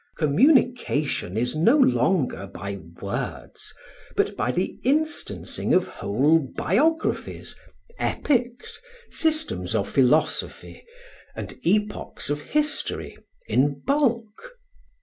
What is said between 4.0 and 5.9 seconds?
but by the instancing of